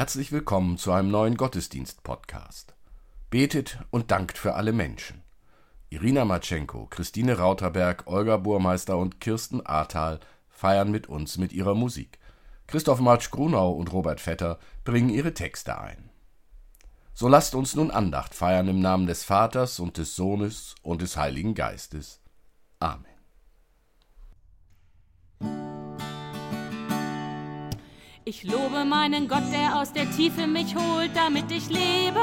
Herzlich 0.00 0.32
willkommen 0.32 0.78
zu 0.78 0.92
einem 0.92 1.10
neuen 1.10 1.36
Gottesdienst-Podcast. 1.36 2.72
Betet 3.28 3.80
und 3.90 4.10
dankt 4.10 4.38
für 4.38 4.54
alle 4.54 4.72
Menschen. 4.72 5.22
Irina 5.90 6.24
Matschenko, 6.24 6.86
Christine 6.86 7.36
Rauterberg, 7.36 8.06
Olga 8.06 8.38
Burmeister 8.38 8.96
und 8.96 9.20
Kirsten 9.20 9.60
Ahrtal 9.66 10.18
feiern 10.48 10.90
mit 10.90 11.10
uns 11.10 11.36
mit 11.36 11.52
ihrer 11.52 11.74
Musik. 11.74 12.18
Christoph 12.66 13.00
Marsch-Grunau 13.00 13.72
und 13.72 13.92
Robert 13.92 14.22
Vetter 14.22 14.58
bringen 14.84 15.10
ihre 15.10 15.34
Texte 15.34 15.78
ein. 15.78 16.08
So 17.12 17.28
lasst 17.28 17.54
uns 17.54 17.74
nun 17.74 17.90
Andacht 17.90 18.34
feiern 18.34 18.68
im 18.68 18.80
Namen 18.80 19.06
des 19.06 19.22
Vaters 19.24 19.80
und 19.80 19.98
des 19.98 20.16
Sohnes 20.16 20.76
und 20.80 21.02
des 21.02 21.18
Heiligen 21.18 21.54
Geistes. 21.54 22.22
Amen. 22.78 23.19
Ich 28.26 28.44
lobe 28.44 28.84
meinen 28.84 29.28
Gott, 29.28 29.50
der 29.50 29.80
aus 29.80 29.94
der 29.94 30.08
Tiefe 30.10 30.46
mich 30.46 30.76
holt, 30.76 31.10
damit 31.16 31.50
ich 31.50 31.70
lebe. 31.70 32.20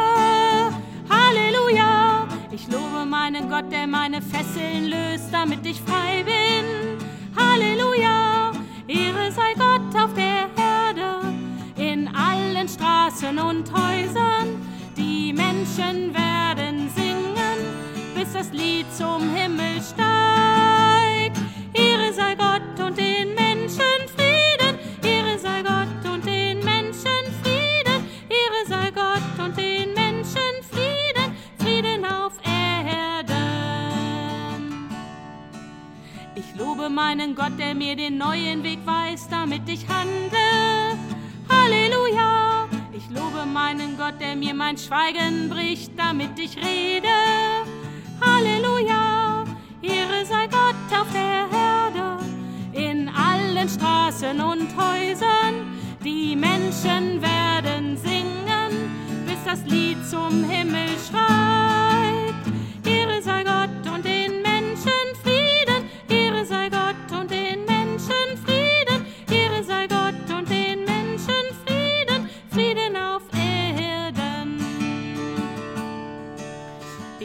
Halleluja! 1.10 2.28
Ich 2.52 2.68
lobe 2.68 3.04
meinen 3.04 3.50
Gott, 3.50 3.72
der 3.72 3.88
meine 3.88 4.22
Fesseln 4.22 4.86
löst, 4.86 5.30
damit 5.32 5.66
ich 5.66 5.82
frei 5.82 6.24
bin. 6.24 7.00
Halleluja! 7.36 8.52
Ehre 8.88 9.32
sei 9.32 9.54
Gott 9.56 10.02
auf 10.02 10.14
der 10.14 10.48
Erde, 10.56 11.34
in 11.78 12.08
allen 12.16 12.70
Straßen 12.70 13.40
und 13.40 13.72
Häusern. 13.72 14.62
Die 14.96 15.34
Menschen 15.34 16.14
werden 16.14 16.92
singen, 16.96 17.60
bis 18.14 18.34
das 18.34 18.52
Lied 18.52 18.86
zum 18.96 19.34
Himmel 19.36 19.82
steigt. 19.82 21.17
Meinen 36.90 37.36
Gott, 37.36 37.58
der 37.58 37.76
mir 37.76 37.96
den 37.96 38.18
neuen 38.18 38.64
Weg 38.64 38.80
weist, 38.86 39.32
damit 39.32 39.68
ich 39.68 39.88
handle. 39.88 40.98
Halleluja! 41.50 42.68
Ich 42.94 43.10
lobe 43.10 43.46
meinen 43.46 43.98
Gott, 43.98 44.20
der 44.20 44.36
mir 44.36 44.54
mein 44.54 44.78
Schweigen 44.78 45.50
bricht, 45.50 45.92
damit 45.98 46.38
ich 46.40 46.58
rede. 46.58 47.08
Halleluja! 48.22 49.44
Ehre 49.82 50.26
sei 50.26 50.48
Gott 50.48 51.00
auf 51.00 51.08
der 51.14 51.48
Erde, 51.52 52.24
in 52.74 53.10
allen 53.10 53.70
Straßen 53.70 54.40
und 54.42 54.68
Häusern. 54.76 55.78
Die 56.04 56.36
Menschen 56.36 57.22
werden 57.22 57.98
singen, 57.98 58.92
bis 59.26 59.44
das 59.46 59.64
Lied 59.66 59.98
zum 60.08 60.44
Himmel 60.44 60.90
schreit. 61.10 62.27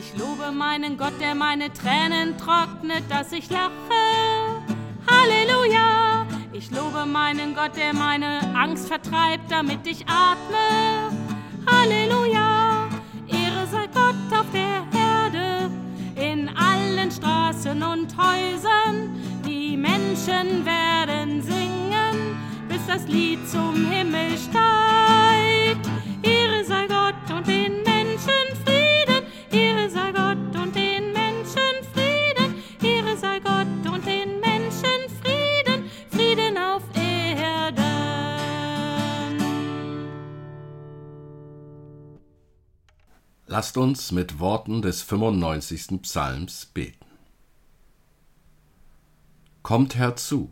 Ich 0.05 0.19
lobe 0.19 0.51
meinen 0.51 0.97
Gott, 0.97 1.13
der 1.21 1.37
meine 1.37 1.73
Tränen 1.73 2.37
trocknet, 2.37 3.05
dass 3.09 3.31
ich 3.31 3.49
lache. 3.51 3.71
Halleluja! 5.09 6.27
Ich 6.53 6.73
lobe 6.73 7.07
meinen 7.07 7.55
Gott, 7.55 7.77
der 7.77 7.95
meine 7.95 8.41
Angst 8.55 8.89
vertreibt, 8.89 9.49
damit 9.49 9.87
ich 9.87 10.05
atme. 10.09 11.17
Halleluja! 11.71 12.89
Ehre 13.29 13.67
sei 13.71 13.87
Gott 13.95 14.41
auf 14.41 14.47
der 14.53 14.83
Erde, 14.99 15.71
in 16.17 16.49
allen 16.49 17.11
Straßen 17.13 17.81
und 17.81 18.17
Häusern. 18.17 19.15
Die 19.47 19.77
Menschen 19.77 20.67
werden 20.67 21.43
singen, 21.43 22.37
bis 22.69 22.85
das 22.89 23.07
Lied 23.07 23.49
zum 23.49 23.89
Himmel 23.89 24.37
steigt. 24.37 26.02
Lasst 43.47 43.77
uns 43.77 44.13
mit 44.13 44.39
Worten 44.39 44.83
des 44.83 45.03
95. 45.03 46.01
Psalms 46.03 46.67
beten. 46.67 47.05
Kommt 49.63 49.97
herzu, 49.97 50.51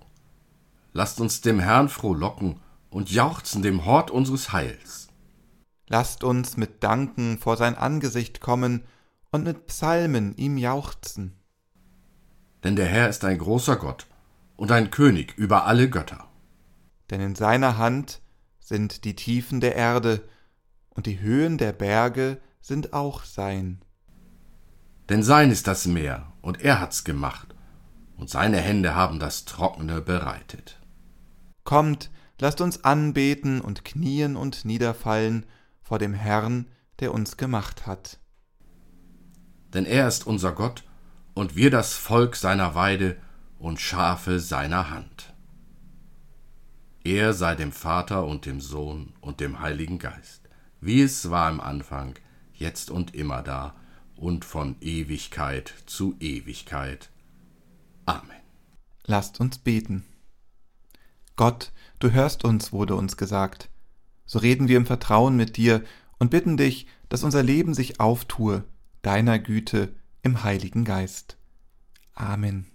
lasst 0.93 1.21
uns 1.21 1.41
dem 1.41 1.61
Herrn 1.61 1.89
frohlocken 1.89 2.61
und 2.91 3.11
jauchzen 3.11 3.63
dem 3.63 3.85
Hort 3.85 4.11
unseres 4.11 4.53
Heils. 4.53 5.09
Lasst 5.89 6.25
uns 6.25 6.57
mit 6.57 6.83
Danken 6.83 7.39
vor 7.39 7.57
sein 7.57 7.77
Angesicht 7.77 8.41
kommen 8.41 8.85
und 9.31 9.45
mit 9.45 9.69
Psalmen 9.69 10.37
ihm 10.37 10.59
jauchzen. 10.59 11.37
Denn 12.65 12.77
der 12.77 12.87
Herr 12.87 13.09
ist 13.09 13.25
ein 13.25 13.39
großer 13.39 13.77
Gott 13.77 14.07
und 14.57 14.73
ein 14.73 14.91
König 14.91 15.37
über 15.39 15.65
alle 15.65 15.89
Götter. 15.89 16.29
Denn 17.11 17.21
in 17.21 17.35
seiner 17.35 17.79
Hand 17.79 18.21
sind 18.59 19.05
die 19.05 19.17
Tiefen 19.17 19.61
der 19.61 19.75
Erde, 19.75 20.23
und 20.91 21.07
die 21.07 21.21
Höhen 21.21 21.57
der 21.57 21.73
Berge 21.73 22.41
sind 22.61 22.93
auch 22.93 23.25
sein. 23.25 23.81
Denn 25.09 25.23
sein 25.23 25.51
ist 25.51 25.67
das 25.67 25.87
Meer, 25.87 26.33
und 26.41 26.61
er 26.61 26.81
hat's 26.81 27.05
gemacht, 27.05 27.55
und 28.17 28.31
seine 28.31 28.59
Hände 28.59 28.95
haben 28.95 29.19
das 29.19 29.45
Trockene 29.45 30.01
bereitet. 30.01 30.81
Kommt, 31.65 32.11
lasst 32.39 32.61
uns 32.61 32.85
anbeten 32.85 33.61
und 33.61 33.85
knien 33.85 34.37
und 34.37 34.65
niederfallen 34.65 35.47
vor 35.83 35.99
dem 35.99 36.15
Herrn, 36.15 36.67
der 37.01 37.13
uns 37.13 37.37
gemacht 37.37 37.87
hat. 37.87 38.21
Denn 39.75 39.87
er 39.87 40.07
ist 40.07 40.27
unser 40.27 40.53
Gott, 40.53 40.85
und 41.35 41.57
wir 41.57 41.71
das 41.71 41.95
Volk 41.95 42.37
seiner 42.37 42.75
Weide 42.75 43.17
und 43.59 43.81
Schafe 43.81 44.41
seiner 44.41 44.91
Hand. 44.91 45.35
Er 47.03 47.33
sei 47.33 47.55
dem 47.55 47.73
Vater 47.73 48.25
und 48.27 48.47
dem 48.47 48.61
Sohn 48.61 49.15
und 49.21 49.41
dem 49.41 49.61
Heiligen 49.61 49.99
Geist, 49.99 50.49
wie 50.81 51.03
es 51.03 51.31
war 51.31 51.51
im 51.51 51.61
Anfang, 51.61 52.15
jetzt 52.61 52.91
und 52.91 53.15
immer 53.15 53.43
da 53.43 53.75
und 54.17 54.45
von 54.45 54.77
Ewigkeit 54.81 55.75
zu 55.87 56.15
Ewigkeit. 56.21 57.11
Amen. 58.07 58.37
Lasst 59.05 59.41
uns 59.41 59.59
beten. 59.59 60.05
Gott, 61.37 61.73
du 61.99 62.13
hörst 62.13 62.45
uns, 62.45 62.73
wurde 62.73 62.95
uns 62.95 63.17
gesagt. 63.17 63.71
So 64.27 64.39
reden 64.39 64.69
wir 64.69 64.77
im 64.77 64.87
Vertrauen 64.87 65.37
mit 65.37 65.57
dir 65.57 65.83
und 66.19 66.31
bitten 66.31 66.57
dich, 66.57 66.87
dass 67.09 67.25
unser 67.25 67.43
Leben 67.43 67.75
sich 67.75 67.99
auftue, 67.99 68.65
deiner 69.03 69.39
Güte 69.39 69.95
im 70.23 70.45
Heiligen 70.45 70.85
Geist. 70.85 71.39
Amen. 72.15 72.71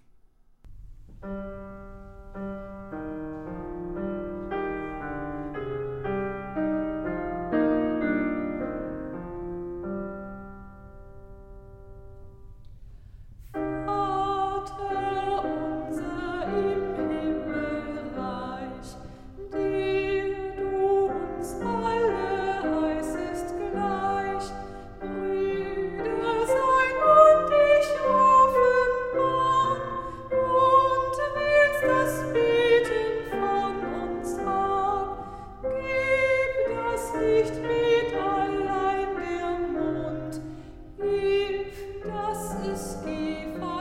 Whiskey. 42.76 43.75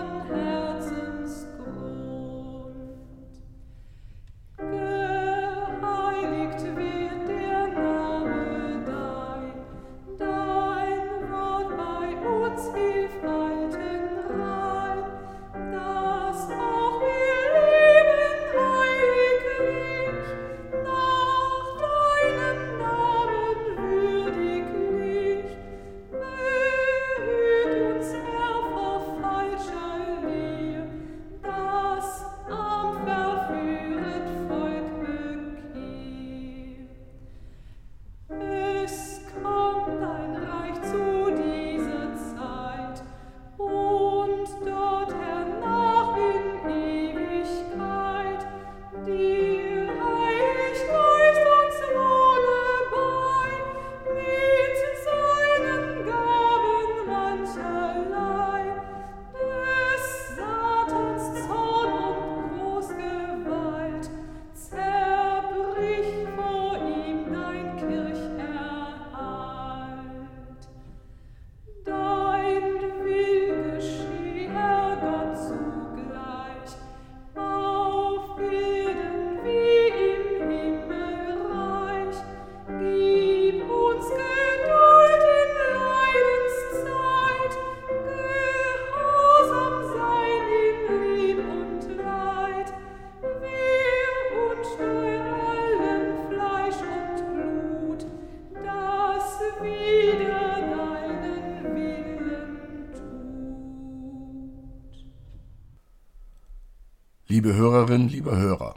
Liebe 108.25 108.39
Hörer, 108.39 108.75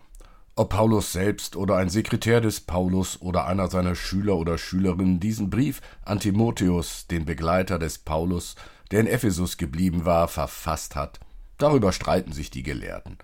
ob 0.56 0.72
Paulus 0.72 1.14
selbst 1.14 1.56
oder 1.56 1.78
ein 1.78 1.88
Sekretär 1.88 2.42
des 2.42 2.60
Paulus 2.60 3.22
oder 3.22 3.48
einer 3.48 3.70
seiner 3.70 3.96
Schüler 3.96 4.36
oder 4.36 4.58
Schülerinnen 4.58 5.22
diesen 5.22 5.50
Brief 5.50 5.80
an 6.04 6.20
Timotheus, 6.20 7.08
den 7.08 7.24
Begleiter 7.24 7.80
des 7.80 7.98
Paulus, 7.98 8.58
der 8.92 9.00
in 9.00 9.08
Ephesus 9.08 9.56
geblieben 9.56 10.04
war, 10.04 10.28
verfasst 10.28 10.98
hat, 10.98 11.22
darüber 11.58 11.94
streiten 11.94 12.34
sich 12.34 12.50
die 12.50 12.62
Gelehrten. 12.62 13.18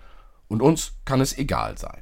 Und 0.48 0.62
uns 0.62 0.94
kann 1.04 1.20
es 1.20 1.36
egal 1.36 1.76
sein. 1.76 2.00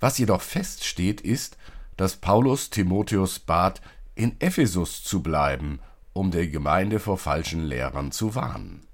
Was 0.00 0.18
jedoch 0.18 0.42
feststeht, 0.42 1.20
ist, 1.20 1.56
dass 1.96 2.16
Paulus 2.16 2.70
Timotheus 2.70 3.38
bat, 3.38 3.80
in 4.16 4.40
Ephesus 4.40 5.04
zu 5.04 5.22
bleiben, 5.22 5.78
um 6.14 6.32
der 6.32 6.48
Gemeinde 6.48 6.98
vor 6.98 7.16
falschen 7.16 7.62
Lehrern 7.62 8.10
zu 8.10 8.34
warnen. 8.34 8.85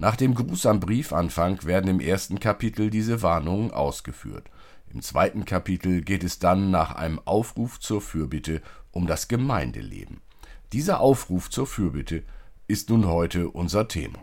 Nach 0.00 0.16
dem 0.16 0.34
Gruß 0.34 0.64
am 0.64 0.80
Briefanfang 0.80 1.62
werden 1.66 1.90
im 1.90 2.00
ersten 2.00 2.40
Kapitel 2.40 2.88
diese 2.88 3.20
Warnungen 3.20 3.70
ausgeführt. 3.70 4.48
Im 4.88 5.02
zweiten 5.02 5.44
Kapitel 5.44 6.00
geht 6.00 6.24
es 6.24 6.38
dann 6.38 6.70
nach 6.70 6.94
einem 6.94 7.20
Aufruf 7.26 7.78
zur 7.80 8.00
Fürbitte 8.00 8.62
um 8.92 9.06
das 9.06 9.28
Gemeindeleben. 9.28 10.22
Dieser 10.72 11.00
Aufruf 11.00 11.50
zur 11.50 11.66
Fürbitte 11.66 12.22
ist 12.66 12.88
nun 12.88 13.08
heute 13.08 13.50
unser 13.50 13.88
Thema. 13.88 14.20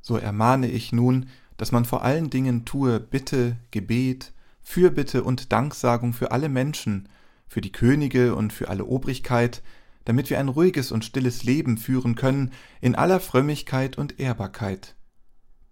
So 0.00 0.16
ermahne 0.16 0.68
ich 0.68 0.92
nun, 0.92 1.28
dass 1.58 1.70
man 1.70 1.84
vor 1.84 2.02
allen 2.02 2.30
Dingen 2.30 2.64
tue 2.64 3.00
Bitte, 3.00 3.58
Gebet, 3.70 4.32
Fürbitte 4.62 5.24
und 5.24 5.52
Danksagung 5.52 6.14
für 6.14 6.32
alle 6.32 6.48
Menschen, 6.48 7.10
für 7.46 7.60
die 7.60 7.72
Könige 7.72 8.34
und 8.34 8.54
für 8.54 8.70
alle 8.70 8.86
Obrigkeit, 8.86 9.62
damit 10.04 10.30
wir 10.30 10.38
ein 10.38 10.48
ruhiges 10.48 10.92
und 10.92 11.04
stilles 11.04 11.44
Leben 11.44 11.78
führen 11.78 12.14
können 12.14 12.52
in 12.80 12.94
aller 12.94 13.20
Frömmigkeit 13.20 13.98
und 13.98 14.18
Ehrbarkeit. 14.18 14.96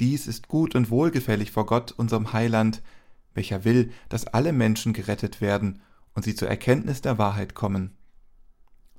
Dies 0.01 0.27
ist 0.27 0.49
gut 0.49 0.75
und 0.75 0.91
wohlgefällig 0.91 1.51
vor 1.51 1.67
Gott, 1.67 1.93
unserem 1.93 2.33
Heiland, 2.33 2.83
welcher 3.35 3.65
will, 3.65 3.93
dass 4.09 4.27
alle 4.27 4.53
Menschen 4.53 4.93
gerettet 4.93 5.41
werden 5.41 5.81
und 6.15 6.25
sie 6.25 6.35
zur 6.35 6.49
Erkenntnis 6.49 7.01
der 7.01 7.19
Wahrheit 7.19 7.55
kommen. 7.55 7.97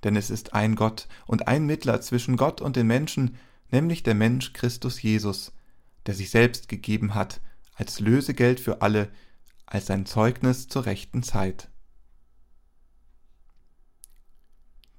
Denn 0.04 0.16
es 0.16 0.30
ist 0.30 0.54
ein 0.54 0.76
Gott 0.76 1.08
und 1.26 1.48
ein 1.48 1.66
Mittler 1.66 2.02
zwischen 2.02 2.38
Gott 2.38 2.62
und 2.62 2.76
den 2.76 2.88
Menschen, 2.88 3.38
nämlich 3.72 4.04
der 4.04 4.16
Mensch 4.16 4.54
Christus 4.54 5.02
Jesus, 5.02 5.54
der 6.06 6.14
sich 6.14 6.30
selbst 6.30 6.70
gegeben 6.70 7.16
hat, 7.16 7.42
als 7.76 8.00
Lösegeld 8.00 8.60
für 8.60 8.82
alle, 8.82 9.10
als 9.66 9.88
sein 9.88 10.06
Zeugnis 10.06 10.68
zur 10.68 10.86
rechten 10.86 11.24
Zeit. 11.24 11.70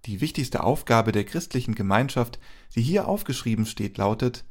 Die 0.07 0.21
wichtigste 0.21 0.63
Aufgabe 0.65 1.13
der 1.13 1.25
christlichen 1.25 1.75
Gemeinschaft, 1.75 2.39
die 2.75 2.83
hier 2.83 3.07
aufgeschrieben 3.07 3.67
steht, 3.67 3.99
lautet 3.99 4.45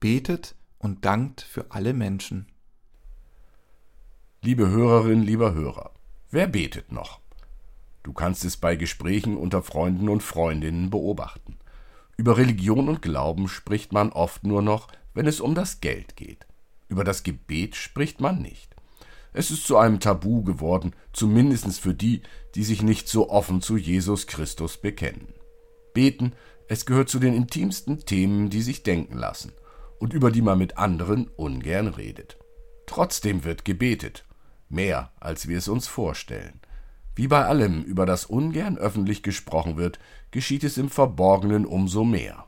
Betet 0.00 0.56
und 0.78 1.04
dankt 1.04 1.42
für 1.42 1.70
alle 1.70 1.92
Menschen. 1.92 2.46
Liebe 4.40 4.68
Hörerin, 4.68 5.22
lieber 5.22 5.54
Hörer, 5.54 5.92
wer 6.30 6.48
betet 6.48 6.90
noch? 6.90 7.20
Du 8.02 8.12
kannst 8.12 8.44
es 8.44 8.56
bei 8.56 8.74
Gesprächen 8.74 9.36
unter 9.36 9.62
Freunden 9.62 10.08
und 10.08 10.24
Freundinnen 10.24 10.90
beobachten. 10.90 11.56
Über 12.16 12.36
Religion 12.36 12.88
und 12.88 13.00
Glauben 13.00 13.46
spricht 13.46 13.92
man 13.92 14.10
oft 14.10 14.44
nur 14.44 14.62
noch, 14.62 14.88
wenn 15.14 15.26
es 15.26 15.40
um 15.40 15.54
das 15.54 15.80
Geld 15.80 16.16
geht. 16.16 16.46
Über 16.88 17.04
das 17.04 17.22
Gebet 17.22 17.76
spricht 17.76 18.20
man 18.20 18.42
nicht. 18.42 18.71
Es 19.32 19.50
ist 19.50 19.66
zu 19.66 19.78
einem 19.78 20.00
Tabu 20.00 20.42
geworden, 20.42 20.92
zumindest 21.12 21.80
für 21.80 21.94
die, 21.94 22.22
die 22.54 22.64
sich 22.64 22.82
nicht 22.82 23.08
so 23.08 23.30
offen 23.30 23.62
zu 23.62 23.76
Jesus 23.76 24.26
Christus 24.26 24.76
bekennen. 24.76 25.28
Beten, 25.94 26.32
es 26.68 26.86
gehört 26.86 27.08
zu 27.08 27.18
den 27.18 27.34
intimsten 27.34 28.04
Themen, 28.04 28.50
die 28.50 28.62
sich 28.62 28.82
denken 28.82 29.16
lassen 29.16 29.52
und 29.98 30.12
über 30.12 30.30
die 30.30 30.42
man 30.42 30.58
mit 30.58 30.78
anderen 30.78 31.28
ungern 31.36 31.88
redet. 31.88 32.36
Trotzdem 32.86 33.44
wird 33.44 33.64
gebetet, 33.64 34.24
mehr 34.68 35.12
als 35.20 35.48
wir 35.48 35.58
es 35.58 35.68
uns 35.68 35.86
vorstellen. 35.86 36.60
Wie 37.14 37.28
bei 37.28 37.44
allem, 37.44 37.82
über 37.82 38.06
das 38.06 38.24
ungern 38.24 38.78
öffentlich 38.78 39.22
gesprochen 39.22 39.76
wird, 39.76 39.98
geschieht 40.30 40.64
es 40.64 40.78
im 40.78 40.88
Verborgenen 40.88 41.66
umso 41.66 42.04
mehr. 42.04 42.46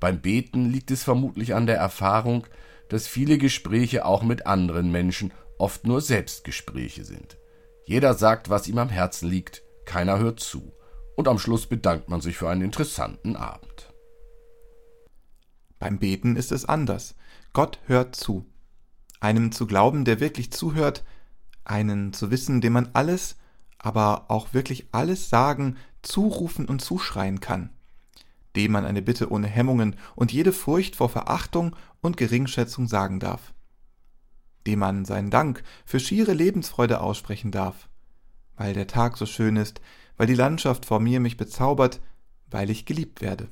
Beim 0.00 0.20
Beten 0.20 0.70
liegt 0.70 0.90
es 0.90 1.04
vermutlich 1.04 1.54
an 1.54 1.66
der 1.66 1.76
Erfahrung, 1.76 2.46
dass 2.88 3.06
viele 3.06 3.38
Gespräche 3.38 4.04
auch 4.04 4.22
mit 4.22 4.46
anderen 4.46 4.90
Menschen 4.90 5.32
oft 5.58 5.86
nur 5.86 6.00
Selbstgespräche 6.00 7.04
sind. 7.04 7.38
Jeder 7.84 8.14
sagt, 8.14 8.50
was 8.50 8.68
ihm 8.68 8.78
am 8.78 8.88
Herzen 8.88 9.28
liegt, 9.28 9.62
keiner 9.84 10.18
hört 10.18 10.40
zu, 10.40 10.72
und 11.16 11.28
am 11.28 11.38
Schluss 11.38 11.66
bedankt 11.66 12.08
man 12.08 12.20
sich 12.20 12.36
für 12.36 12.48
einen 12.48 12.62
interessanten 12.62 13.36
Abend. 13.36 13.92
Beim 15.78 15.98
Beten 15.98 16.36
ist 16.36 16.52
es 16.52 16.64
anders. 16.64 17.14
Gott 17.52 17.78
hört 17.86 18.16
zu. 18.16 18.44
Einem 19.20 19.52
zu 19.52 19.66
glauben, 19.66 20.04
der 20.04 20.20
wirklich 20.20 20.50
zuhört, 20.50 21.04
einen 21.64 22.12
zu 22.12 22.30
wissen, 22.30 22.60
dem 22.60 22.74
man 22.74 22.90
alles, 22.92 23.36
aber 23.78 24.30
auch 24.30 24.52
wirklich 24.52 24.88
alles 24.92 25.30
sagen, 25.30 25.76
zurufen 26.02 26.66
und 26.66 26.80
zuschreien 26.80 27.40
kann, 27.40 27.70
dem 28.56 28.72
man 28.72 28.84
eine 28.84 29.02
Bitte 29.02 29.30
ohne 29.30 29.46
Hemmungen 29.46 29.96
und 30.14 30.32
jede 30.32 30.52
Furcht 30.52 30.96
vor 30.96 31.08
Verachtung 31.08 31.74
und 32.00 32.16
Geringschätzung 32.16 32.88
sagen 32.88 33.20
darf 33.20 33.54
dem 34.66 34.80
man 34.80 35.04
seinen 35.04 35.30
Dank 35.30 35.62
für 35.84 36.00
schiere 36.00 36.32
Lebensfreude 36.32 37.00
aussprechen 37.00 37.50
darf, 37.50 37.88
weil 38.56 38.74
der 38.74 38.86
Tag 38.86 39.16
so 39.16 39.26
schön 39.26 39.56
ist, 39.56 39.80
weil 40.16 40.26
die 40.26 40.34
Landschaft 40.34 40.86
vor 40.86 41.00
mir 41.00 41.20
mich 41.20 41.36
bezaubert, 41.36 42.00
weil 42.50 42.70
ich 42.70 42.86
geliebt 42.86 43.20
werde. 43.20 43.48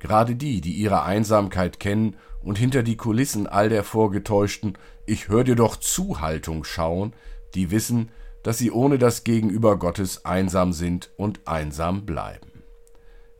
Gerade 0.00 0.36
die, 0.36 0.60
die 0.60 0.72
ihre 0.72 1.02
Einsamkeit 1.02 1.80
kennen 1.80 2.16
und 2.42 2.58
hinter 2.58 2.82
die 2.82 2.96
Kulissen 2.96 3.46
all 3.46 3.70
der 3.70 3.84
vorgetäuschten 3.84 4.76
Ich 5.06 5.28
hör 5.28 5.44
dir 5.44 5.56
doch 5.56 5.76
zu 5.76 6.20
Haltung 6.20 6.64
schauen, 6.64 7.14
die 7.54 7.70
wissen, 7.70 8.10
dass 8.42 8.58
sie 8.58 8.70
ohne 8.70 8.98
das 8.98 9.24
Gegenüber 9.24 9.78
Gottes 9.78 10.26
einsam 10.26 10.74
sind 10.74 11.10
und 11.16 11.48
einsam 11.48 12.04
bleiben. 12.04 12.52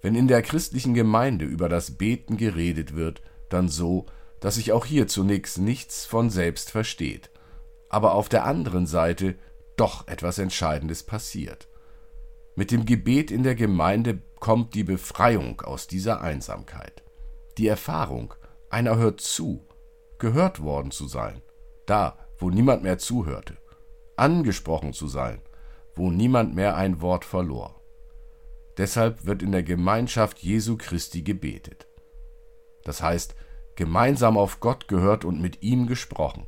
Wenn 0.00 0.14
in 0.14 0.26
der 0.26 0.40
christlichen 0.42 0.94
Gemeinde 0.94 1.44
über 1.44 1.68
das 1.68 1.92
Beten 1.92 2.38
geredet 2.38 2.94
wird, 2.94 3.22
dann 3.50 3.68
so, 3.68 4.06
dass 4.40 4.56
sich 4.56 4.72
auch 4.72 4.84
hier 4.84 5.06
zunächst 5.06 5.58
nichts 5.58 6.04
von 6.04 6.30
selbst 6.30 6.70
versteht, 6.70 7.30
aber 7.88 8.14
auf 8.14 8.28
der 8.28 8.44
anderen 8.44 8.86
Seite 8.86 9.36
doch 9.76 10.06
etwas 10.08 10.38
Entscheidendes 10.38 11.02
passiert. 11.02 11.68
Mit 12.56 12.70
dem 12.70 12.86
Gebet 12.86 13.30
in 13.30 13.42
der 13.42 13.54
Gemeinde 13.54 14.22
kommt 14.38 14.74
die 14.74 14.84
Befreiung 14.84 15.60
aus 15.62 15.86
dieser 15.86 16.20
Einsamkeit, 16.20 17.02
die 17.58 17.66
Erfahrung, 17.66 18.34
einer 18.70 18.96
hört 18.96 19.20
zu, 19.20 19.66
gehört 20.18 20.62
worden 20.62 20.90
zu 20.90 21.08
sein, 21.08 21.42
da, 21.86 22.18
wo 22.38 22.50
niemand 22.50 22.82
mehr 22.82 22.98
zuhörte, 22.98 23.56
angesprochen 24.16 24.92
zu 24.92 25.08
sein, 25.08 25.40
wo 25.94 26.10
niemand 26.10 26.54
mehr 26.54 26.76
ein 26.76 27.00
Wort 27.00 27.24
verlor. 27.24 27.80
Deshalb 28.76 29.24
wird 29.24 29.42
in 29.42 29.52
der 29.52 29.62
Gemeinschaft 29.62 30.38
Jesu 30.40 30.76
Christi 30.76 31.22
gebetet. 31.22 31.86
Das 32.82 33.02
heißt, 33.02 33.34
gemeinsam 33.76 34.36
auf 34.36 34.60
Gott 34.60 34.88
gehört 34.88 35.24
und 35.24 35.40
mit 35.40 35.62
ihm 35.62 35.86
gesprochen. 35.86 36.46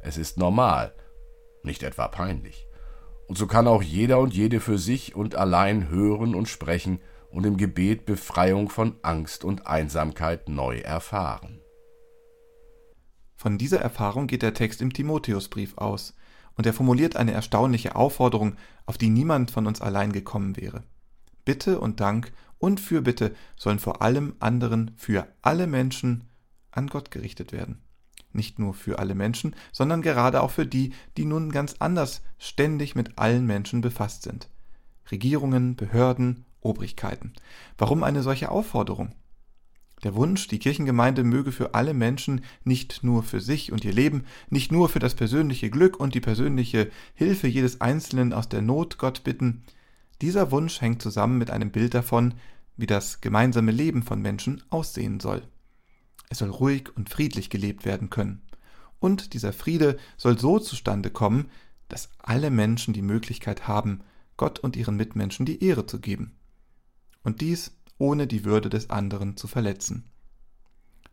Es 0.00 0.16
ist 0.16 0.38
normal, 0.38 0.94
nicht 1.62 1.82
etwa 1.82 2.08
peinlich. 2.08 2.66
Und 3.26 3.36
so 3.36 3.46
kann 3.46 3.66
auch 3.66 3.82
jeder 3.82 4.18
und 4.20 4.34
jede 4.34 4.60
für 4.60 4.78
sich 4.78 5.14
und 5.14 5.34
allein 5.34 5.88
hören 5.88 6.34
und 6.34 6.48
sprechen 6.48 7.00
und 7.30 7.44
im 7.44 7.56
Gebet 7.56 8.06
Befreiung 8.06 8.70
von 8.70 8.96
Angst 9.02 9.44
und 9.44 9.66
Einsamkeit 9.66 10.48
neu 10.48 10.78
erfahren. 10.78 11.60
Von 13.36 13.58
dieser 13.58 13.80
Erfahrung 13.80 14.26
geht 14.26 14.42
der 14.42 14.54
Text 14.54 14.80
im 14.82 14.92
Timotheusbrief 14.92 15.76
aus, 15.78 16.14
und 16.56 16.66
er 16.66 16.72
formuliert 16.72 17.14
eine 17.14 17.30
erstaunliche 17.30 17.94
Aufforderung, 17.94 18.56
auf 18.84 18.98
die 18.98 19.10
niemand 19.10 19.52
von 19.52 19.68
uns 19.68 19.80
allein 19.80 20.12
gekommen 20.12 20.56
wäre. 20.56 20.82
Bitte 21.44 21.78
und 21.78 22.00
Dank 22.00 22.32
und 22.58 22.80
Fürbitte 22.80 23.34
sollen 23.56 23.78
vor 23.78 24.02
allem 24.02 24.34
anderen 24.40 24.90
für 24.96 25.28
alle 25.40 25.68
Menschen 25.68 26.27
an 26.78 26.86
Gott 26.86 27.10
gerichtet 27.10 27.52
werden. 27.52 27.82
Nicht 28.32 28.58
nur 28.58 28.72
für 28.72 28.98
alle 28.98 29.14
Menschen, 29.14 29.54
sondern 29.72 30.00
gerade 30.00 30.42
auch 30.42 30.50
für 30.50 30.66
die, 30.66 30.92
die 31.16 31.26
nun 31.26 31.52
ganz 31.52 31.76
anders 31.78 32.22
ständig 32.38 32.94
mit 32.94 33.18
allen 33.18 33.46
Menschen 33.46 33.82
befasst 33.82 34.22
sind. 34.22 34.48
Regierungen, 35.10 35.76
Behörden, 35.76 36.44
Obrigkeiten. 36.60 37.32
Warum 37.76 38.02
eine 38.02 38.22
solche 38.22 38.50
Aufforderung? 38.50 39.14
Der 40.04 40.14
Wunsch, 40.14 40.46
die 40.46 40.60
Kirchengemeinde 40.60 41.24
möge 41.24 41.50
für 41.50 41.74
alle 41.74 41.92
Menschen 41.92 42.44
nicht 42.62 43.02
nur 43.02 43.22
für 43.22 43.40
sich 43.40 43.72
und 43.72 43.84
ihr 43.84 43.92
Leben, 43.92 44.24
nicht 44.48 44.70
nur 44.70 44.88
für 44.88 45.00
das 45.00 45.14
persönliche 45.14 45.70
Glück 45.70 45.98
und 45.98 46.14
die 46.14 46.20
persönliche 46.20 46.90
Hilfe 47.14 47.48
jedes 47.48 47.80
Einzelnen 47.80 48.32
aus 48.32 48.48
der 48.48 48.62
Not 48.62 48.98
Gott 48.98 49.24
bitten, 49.24 49.64
dieser 50.22 50.50
Wunsch 50.50 50.80
hängt 50.80 51.00
zusammen 51.02 51.38
mit 51.38 51.50
einem 51.50 51.70
Bild 51.70 51.94
davon, 51.94 52.34
wie 52.76 52.86
das 52.86 53.20
gemeinsame 53.20 53.72
Leben 53.72 54.02
von 54.02 54.20
Menschen 54.20 54.62
aussehen 54.70 55.20
soll. 55.20 55.42
Es 56.30 56.38
soll 56.38 56.50
ruhig 56.50 56.94
und 56.96 57.08
friedlich 57.08 57.50
gelebt 57.50 57.84
werden 57.84 58.10
können. 58.10 58.42
Und 59.00 59.32
dieser 59.34 59.52
Friede 59.52 59.98
soll 60.16 60.38
so 60.38 60.58
zustande 60.58 61.10
kommen, 61.10 61.50
dass 61.88 62.10
alle 62.18 62.50
Menschen 62.50 62.92
die 62.94 63.02
Möglichkeit 63.02 63.66
haben, 63.66 64.00
Gott 64.36 64.58
und 64.58 64.76
ihren 64.76 64.96
Mitmenschen 64.96 65.46
die 65.46 65.64
Ehre 65.64 65.86
zu 65.86 66.00
geben. 66.00 66.32
Und 67.22 67.40
dies 67.40 67.72
ohne 67.98 68.26
die 68.26 68.44
Würde 68.44 68.68
des 68.68 68.90
anderen 68.90 69.36
zu 69.36 69.48
verletzen. 69.48 70.04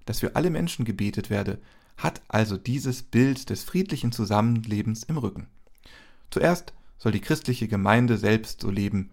dass 0.05 0.19
für 0.19 0.35
alle 0.35 0.51
Menschen 0.51 0.85
gebetet 0.85 1.31
werde, 1.31 1.59
hat 1.97 2.21
also 2.27 2.57
dieses 2.57 3.01
Bild 3.01 3.49
des 3.49 3.63
friedlichen 3.63 4.11
Zusammenlebens 4.11 5.01
im 5.01 5.17
Rücken. 5.17 5.47
Zuerst 6.29 6.73
soll 6.99 7.11
die 7.11 7.21
christliche 7.21 7.67
Gemeinde 7.67 8.17
selbst 8.17 8.61
so 8.61 8.69
leben, 8.69 9.09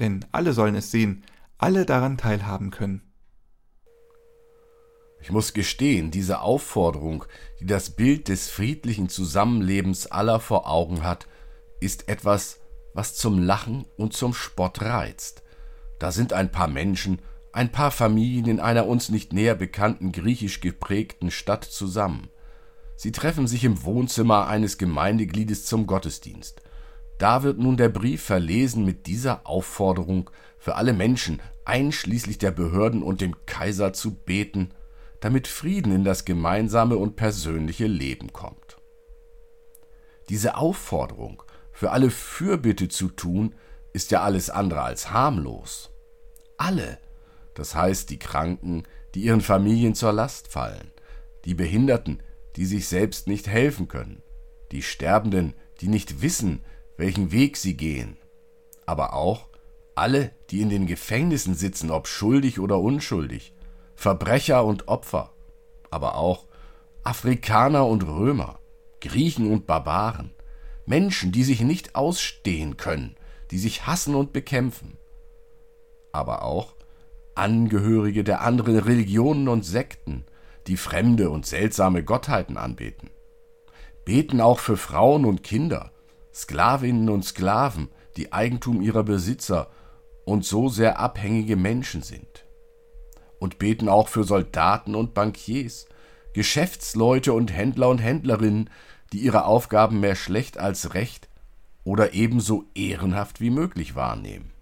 denn 0.00 0.24
alle 0.32 0.52
sollen 0.52 0.74
es 0.74 0.90
sehen, 0.90 1.22
alle 1.58 1.86
daran 1.86 2.18
teilhaben 2.18 2.70
können. 2.70 3.02
Ich 5.26 5.32
muss 5.32 5.54
gestehen, 5.54 6.12
diese 6.12 6.40
Aufforderung, 6.40 7.24
die 7.58 7.66
das 7.66 7.90
Bild 7.90 8.28
des 8.28 8.48
friedlichen 8.48 9.08
Zusammenlebens 9.08 10.06
aller 10.06 10.38
vor 10.38 10.70
Augen 10.70 11.02
hat, 11.02 11.26
ist 11.80 12.08
etwas, 12.08 12.60
was 12.94 13.16
zum 13.16 13.40
Lachen 13.40 13.86
und 13.96 14.12
zum 14.12 14.32
Spott 14.32 14.82
reizt. 14.82 15.42
Da 15.98 16.12
sind 16.12 16.32
ein 16.32 16.52
paar 16.52 16.68
Menschen, 16.68 17.18
ein 17.50 17.72
paar 17.72 17.90
Familien 17.90 18.46
in 18.46 18.60
einer 18.60 18.86
uns 18.86 19.08
nicht 19.08 19.32
näher 19.32 19.56
bekannten 19.56 20.12
griechisch 20.12 20.60
geprägten 20.60 21.32
Stadt 21.32 21.64
zusammen. 21.64 22.28
Sie 22.94 23.10
treffen 23.10 23.48
sich 23.48 23.64
im 23.64 23.82
Wohnzimmer 23.82 24.46
eines 24.46 24.78
Gemeindegliedes 24.78 25.64
zum 25.64 25.88
Gottesdienst. 25.88 26.62
Da 27.18 27.42
wird 27.42 27.58
nun 27.58 27.76
der 27.76 27.88
Brief 27.88 28.22
verlesen 28.22 28.84
mit 28.84 29.08
dieser 29.08 29.44
Aufforderung, 29.44 30.30
für 30.56 30.76
alle 30.76 30.92
Menschen, 30.92 31.42
einschließlich 31.64 32.38
der 32.38 32.52
Behörden 32.52 33.02
und 33.02 33.20
dem 33.20 33.34
Kaiser, 33.44 33.92
zu 33.92 34.14
beten, 34.14 34.70
damit 35.20 35.48
Frieden 35.48 35.92
in 35.92 36.04
das 36.04 36.24
gemeinsame 36.24 36.96
und 36.96 37.16
persönliche 37.16 37.86
Leben 37.86 38.32
kommt. 38.32 38.78
Diese 40.28 40.56
Aufforderung, 40.56 41.42
für 41.72 41.90
alle 41.90 42.10
Fürbitte 42.10 42.88
zu 42.88 43.08
tun, 43.08 43.54
ist 43.92 44.10
ja 44.10 44.22
alles 44.22 44.50
andere 44.50 44.82
als 44.82 45.10
harmlos. 45.10 45.90
Alle, 46.56 46.98
das 47.54 47.74
heißt 47.74 48.10
die 48.10 48.18
Kranken, 48.18 48.84
die 49.14 49.22
ihren 49.22 49.40
Familien 49.40 49.94
zur 49.94 50.12
Last 50.12 50.48
fallen, 50.48 50.90
die 51.44 51.54
Behinderten, 51.54 52.22
die 52.56 52.66
sich 52.66 52.88
selbst 52.88 53.28
nicht 53.28 53.46
helfen 53.46 53.88
können, 53.88 54.22
die 54.72 54.82
Sterbenden, 54.82 55.54
die 55.80 55.88
nicht 55.88 56.22
wissen, 56.22 56.62
welchen 56.96 57.30
Weg 57.32 57.56
sie 57.56 57.76
gehen, 57.76 58.16
aber 58.86 59.14
auch 59.14 59.48
alle, 59.94 60.30
die 60.50 60.60
in 60.60 60.68
den 60.68 60.86
Gefängnissen 60.86 61.54
sitzen, 61.54 61.90
ob 61.90 62.06
schuldig 62.06 62.60
oder 62.60 62.78
unschuldig, 62.78 63.54
Verbrecher 63.96 64.64
und 64.64 64.88
Opfer, 64.88 65.32
aber 65.90 66.16
auch 66.16 66.46
Afrikaner 67.02 67.86
und 67.86 68.06
Römer, 68.06 68.60
Griechen 69.00 69.50
und 69.50 69.66
Barbaren, 69.66 70.32
Menschen, 70.84 71.32
die 71.32 71.42
sich 71.42 71.62
nicht 71.62 71.96
ausstehen 71.96 72.76
können, 72.76 73.16
die 73.50 73.58
sich 73.58 73.86
hassen 73.86 74.14
und 74.14 74.32
bekämpfen, 74.32 74.98
aber 76.12 76.42
auch 76.42 76.74
Angehörige 77.34 78.24
der 78.24 78.40
anderen 78.40 78.78
Religionen 78.78 79.48
und 79.48 79.62
Sekten, 79.62 80.24
die 80.66 80.78
fremde 80.78 81.28
und 81.28 81.44
seltsame 81.44 82.02
Gottheiten 82.02 82.56
anbeten. 82.56 83.10
Beten 84.06 84.40
auch 84.40 84.58
für 84.58 84.76
Frauen 84.76 85.26
und 85.26 85.42
Kinder, 85.42 85.92
Sklavinnen 86.32 87.10
und 87.10 87.24
Sklaven, 87.24 87.88
die 88.16 88.32
Eigentum 88.32 88.80
ihrer 88.80 89.02
Besitzer 89.02 89.68
und 90.24 90.44
so 90.44 90.68
sehr 90.68 90.98
abhängige 90.98 91.56
Menschen 91.56 92.02
sind. 92.02 92.45
Und 93.38 93.58
beten 93.58 93.88
auch 93.88 94.08
für 94.08 94.24
Soldaten 94.24 94.94
und 94.94 95.14
Bankiers, 95.14 95.86
Geschäftsleute 96.32 97.32
und 97.32 97.52
Händler 97.52 97.88
und 97.88 97.98
Händlerinnen, 97.98 98.70
die 99.12 99.18
ihre 99.18 99.44
Aufgaben 99.44 100.00
mehr 100.00 100.16
schlecht 100.16 100.58
als 100.58 100.94
recht 100.94 101.28
oder 101.84 102.14
ebenso 102.14 102.64
ehrenhaft 102.74 103.40
wie 103.40 103.50
möglich 103.50 103.94
wahrnehmen. 103.94 104.52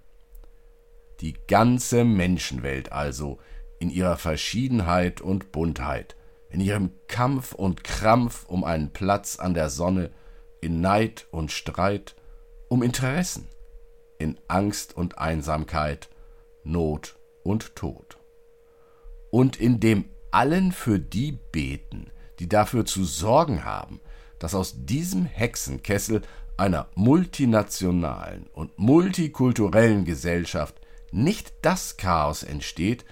Die 1.20 1.34
ganze 1.48 2.04
Menschenwelt 2.04 2.92
also 2.92 3.38
in 3.78 3.90
ihrer 3.90 4.16
Verschiedenheit 4.16 5.20
und 5.20 5.52
Buntheit, 5.52 6.16
in 6.50 6.60
ihrem 6.60 6.90
Kampf 7.08 7.52
und 7.52 7.82
Krampf 7.82 8.44
um 8.46 8.62
einen 8.62 8.92
Platz 8.92 9.38
an 9.38 9.54
der 9.54 9.70
Sonne, 9.70 10.10
in 10.60 10.80
Neid 10.80 11.26
und 11.30 11.50
Streit, 11.50 12.14
um 12.68 12.82
Interessen, 12.82 13.48
in 14.18 14.38
Angst 14.48 14.96
und 14.96 15.18
Einsamkeit, 15.18 16.10
Not 16.62 17.16
und 17.42 17.74
Tod. 17.74 18.18
Und 19.34 19.56
in 19.56 19.80
dem 19.80 20.04
allen 20.30 20.70
für 20.70 21.00
die 21.00 21.32
beten, 21.50 22.06
die 22.38 22.48
dafür 22.48 22.84
zu 22.84 23.02
sorgen 23.04 23.64
haben, 23.64 23.98
dass 24.38 24.54
aus 24.54 24.84
diesem 24.86 25.24
Hexenkessel 25.26 26.22
einer 26.56 26.88
multinationalen 26.94 28.46
und 28.46 28.78
multikulturellen 28.78 30.04
Gesellschaft 30.04 30.80
nicht 31.10 31.52
das 31.62 31.96
Chaos 31.96 32.44
entsteht, 32.44 33.04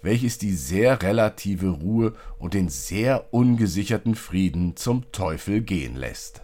welches 0.00 0.38
die 0.38 0.54
sehr 0.54 1.02
relative 1.02 1.68
Ruhe 1.68 2.14
und 2.38 2.54
den 2.54 2.70
sehr 2.70 3.34
ungesicherten 3.34 4.14
Frieden 4.14 4.76
zum 4.76 5.12
Teufel 5.12 5.60
gehen 5.60 5.94
lässt. 5.94 6.40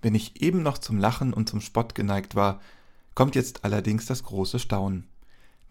Wenn 0.00 0.14
ich 0.14 0.40
eben 0.40 0.62
noch 0.62 0.78
zum 0.78 0.96
Lachen 0.96 1.34
und 1.34 1.50
zum 1.50 1.60
Spott 1.60 1.94
geneigt 1.94 2.34
war, 2.34 2.62
kommt 3.14 3.34
jetzt 3.34 3.62
allerdings 3.62 4.06
das 4.06 4.22
große 4.22 4.58
Staunen. 4.58 5.10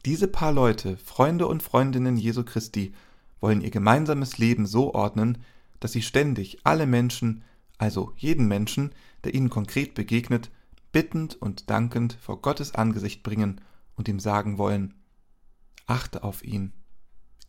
Diese 0.06 0.28
paar 0.28 0.52
Leute, 0.52 0.98
Freunde 0.98 1.48
und 1.48 1.64
Freundinnen 1.64 2.16
Jesu 2.16 2.44
Christi, 2.44 2.94
wollen 3.40 3.62
ihr 3.62 3.72
gemeinsames 3.72 4.38
Leben 4.38 4.68
so 4.68 4.94
ordnen, 4.94 5.40
dass 5.80 5.94
sie 5.94 6.04
ständig 6.04 6.60
alle 6.64 6.86
Menschen, 6.86 7.44
also 7.80 8.14
jeden 8.16 8.48
Menschen, 8.48 8.94
der 9.24 9.34
ihnen 9.34 9.50
konkret 9.50 9.96
begegnet, 9.96 10.52
bittend 10.92 11.42
und 11.42 11.72
dankend 11.72 12.20
vor 12.22 12.40
Gottes 12.42 12.76
Angesicht 12.76 13.24
bringen 13.24 13.62
und 13.96 14.08
ihm 14.08 14.20
sagen 14.20 14.60
wollen, 14.60 14.94
achte 15.88 16.24
auf 16.24 16.44
ihn, 16.44 16.74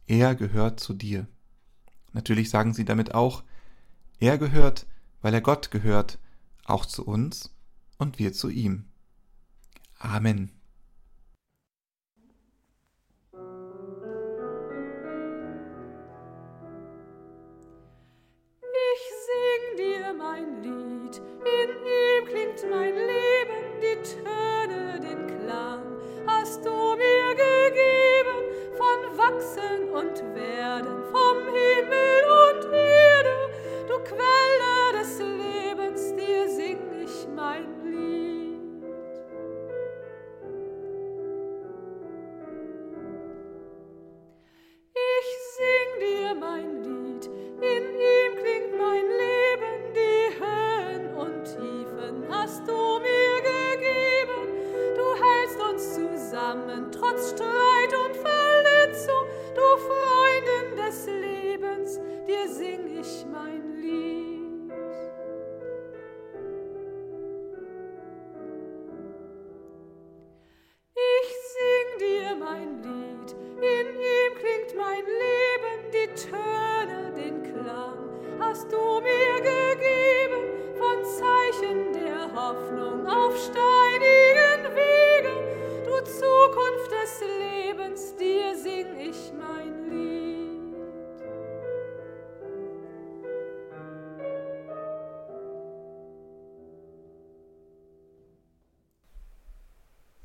er 0.06 0.34
gehört 0.34 0.80
zu 0.80 0.94
dir. 0.94 1.26
Natürlich 2.14 2.48
sagen 2.48 2.72
sie 2.72 2.86
damit 2.86 3.14
auch, 3.14 3.44
er 4.18 4.38
gehört, 4.38 4.86
weil 5.20 5.34
er 5.34 5.42
Gott 5.42 5.70
gehört, 5.70 6.18
auch 6.64 6.86
zu 6.86 7.04
uns 7.04 7.54
und 7.98 8.18
wir 8.18 8.32
zu 8.32 8.48
ihm. 8.48 8.86
Amen. 9.98 10.55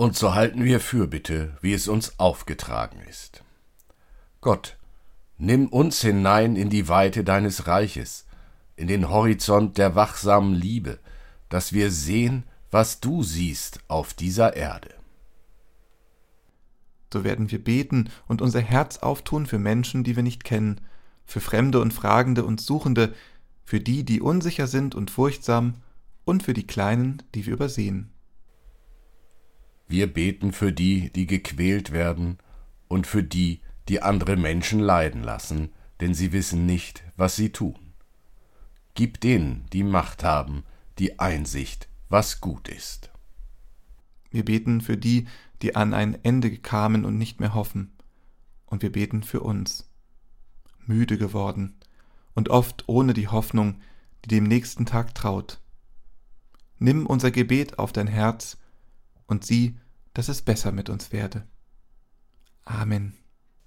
Und 0.02 0.16
so 0.16 0.34
halten 0.34 0.64
wir 0.64 0.80
Fürbitte, 0.80 1.56
wie 1.62 1.74
es 1.74 1.88
uns 1.88 2.18
aufgetragen 2.18 3.02
ist. 3.08 3.44
Gott, 4.42 4.76
nimm 5.38 5.68
uns 5.68 6.02
hinein 6.02 6.56
in 6.56 6.72
die 6.72 6.88
Weite 6.88 7.24
deines 7.24 7.68
Reiches, 7.68 8.26
in 8.76 8.88
den 8.88 9.10
Horizont 9.10 9.78
der 9.78 9.94
wachsamen 9.94 10.56
Liebe, 10.56 10.98
dass 11.50 11.72
wir 11.72 11.92
sehen, 11.92 12.46
was 12.72 13.00
du 13.00 13.22
siehst 13.22 13.82
auf 13.90 14.16
dieser 14.16 14.56
Erde. 14.56 14.90
so 17.14 17.24
werden 17.24 17.52
wir 17.52 17.64
beten 17.64 18.10
und 18.28 18.42
unser 18.42 18.62
Herz 18.62 18.98
auftun 18.98 19.46
für 19.46 19.60
Menschen, 19.60 20.04
die 20.04 20.16
wir 20.16 20.24
nicht 20.24 20.44
kennen, 20.44 20.82
für 21.28 21.42
Fremde 21.42 21.80
und 21.80 21.94
Fragende 21.94 22.44
und 22.44 22.60
Suchende, 22.60 23.14
für 23.66 23.80
die, 23.80 24.04
die 24.04 24.20
unsicher 24.20 24.66
sind 24.66 24.96
und 24.96 25.12
furchtsam, 25.12 25.76
und 26.26 26.42
für 26.42 26.54
die 26.56 26.66
Kleinen, 26.66 27.22
die 27.36 27.46
wir 27.46 27.54
übersehen. 27.54 28.11
Wir 29.92 30.08
beten 30.08 30.54
für 30.54 30.72
die, 30.72 31.12
die 31.12 31.28
gequält 31.28 31.92
werden, 31.92 32.38
und 32.88 33.08
für 33.08 33.24
die, 33.24 33.60
die 33.90 34.02
andere 34.02 34.38
Menschen 34.38 34.80
leiden 34.80 35.22
lassen, 35.22 35.70
denn 36.00 36.14
sie 36.14 36.32
wissen 36.32 36.66
nicht, 36.66 37.04
was 37.18 37.36
sie 37.36 37.50
tun. 37.50 37.92
Gib 38.94 39.20
denen, 39.20 39.66
die 39.74 39.84
Macht 39.84 40.24
haben, 40.24 40.64
die 40.98 41.20
Einsicht, 41.20 41.90
was 42.08 42.40
gut 42.40 42.70
ist. 42.70 43.12
Wir 44.30 44.46
beten 44.46 44.80
für 44.80 44.96
die, 44.96 45.28
die 45.62 45.76
an 45.76 45.94
ein 45.94 46.18
Ende 46.24 46.58
kamen 46.58 47.04
und 47.04 47.18
nicht 47.18 47.42
mehr 47.42 47.54
hoffen. 47.54 47.92
Und 48.68 48.84
wir 48.84 48.94
beten 48.94 49.24
für 49.24 49.42
uns, 49.42 49.92
müde 50.86 51.18
geworden 51.18 51.76
und 52.34 52.48
oft 52.48 52.86
ohne 52.88 53.14
die 53.14 53.28
Hoffnung, 53.28 53.82
die 54.24 54.30
dem 54.30 54.46
nächsten 54.46 54.86
Tag 54.86 55.16
traut. 55.16 55.60
Nimm 56.80 57.06
unser 57.06 57.30
Gebet 57.30 57.78
auf 57.78 57.92
dein 57.92 58.08
Herz 58.08 58.58
und 59.32 59.46
sieh, 59.46 59.78
dass 60.13 60.28
es 60.28 60.41
besser 60.41 60.74
mit 60.74 60.89
uns 60.89 61.13
werde. 61.13 61.48
Amen. 62.65 63.13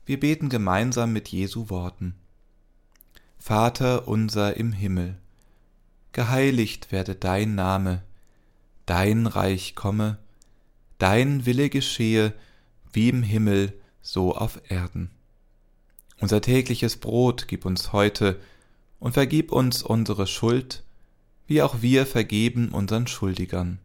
Wir 0.05 0.21
beten 0.21 0.51
gemeinsam 0.51 1.13
mit 1.15 1.29
Jesu 1.29 1.71
Worten. 1.71 2.15
Vater 3.39 4.07
unser 4.07 4.59
im 4.59 4.73
Himmel, 4.73 5.17
geheiligt 6.13 6.93
werde 6.93 7.15
dein 7.15 7.55
Name, 7.55 8.03
dein 8.85 9.27
Reich 9.27 9.75
komme, 9.75 10.19
dein 10.99 11.47
Wille 11.47 11.71
geschehe, 11.71 12.35
wie 12.93 13.09
im 13.09 13.23
Himmel, 13.23 13.73
so 14.03 14.37
auf 14.37 14.61
Erden. 14.69 15.11
Unser 16.21 16.43
tägliches 16.43 16.99
Brot 16.99 17.49
gib 17.49 17.65
uns 17.65 17.93
heute 17.93 18.39
und 19.01 19.13
vergib 19.13 19.51
uns 19.51 19.83
unsere 19.83 20.27
Schuld, 20.27 20.85
wie 21.47 21.63
auch 21.63 21.81
wir 21.81 22.05
vergeben 22.05 22.69
unseren 22.69 23.07
Schuldigern. 23.07 23.79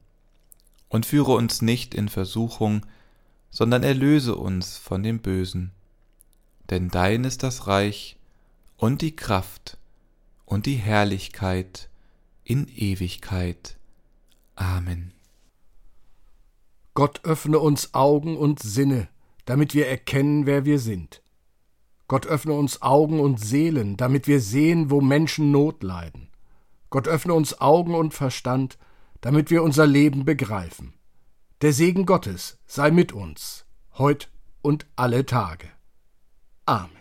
Und 0.89 1.05
führe 1.05 1.31
uns 1.31 1.61
nicht 1.61 1.93
in 1.93 2.09
Versuchung, 2.09 2.85
sondern 3.51 3.83
erlöse 3.83 4.35
uns 4.35 4.77
von 4.77 5.03
dem 5.03 5.19
Bösen. 5.19 5.71
Denn 6.69 6.89
dein 6.89 7.23
ist 7.23 7.43
das 7.43 7.67
Reich 7.67 8.17
und 8.77 9.01
die 9.01 9.15
Kraft 9.15 9.77
und 10.45 10.65
die 10.65 10.75
Herrlichkeit 10.75 11.89
in 12.43 12.67
Ewigkeit. 12.67 13.77
Amen. 14.55 15.13
Gott 16.95 17.23
öffne 17.23 17.59
uns 17.59 17.93
Augen 17.93 18.35
und 18.35 18.59
Sinne, 18.59 19.07
damit 19.45 19.73
wir 19.73 19.87
erkennen, 19.87 20.45
wer 20.45 20.65
wir 20.65 20.79
sind. 20.79 21.21
Gott 22.07 22.25
öffne 22.25 22.53
uns 22.53 22.81
Augen 22.81 23.19
und 23.19 23.39
Seelen, 23.39 23.95
damit 23.95 24.27
wir 24.27 24.41
sehen, 24.41 24.89
wo 24.89 24.99
Menschen 24.99 25.51
Not 25.51 25.83
leiden. 25.83 26.29
Gott 26.89 27.07
öffne 27.07 27.35
uns 27.35 27.61
Augen 27.61 27.93
und 27.93 28.15
Verstand, 28.15 28.79
damit 29.21 29.49
wir 29.49 29.63
unser 29.63 29.85
Leben 29.85 30.25
begreifen. 30.25 30.93
Der 31.61 31.73
Segen 31.73 32.05
Gottes 32.05 32.57
sei 32.65 32.91
mit 32.91 33.11
uns, 33.11 33.65
heut 33.97 34.31
und 34.61 34.85
alle 34.95 35.25
Tage. 35.25 35.67
Amen. 36.65 36.99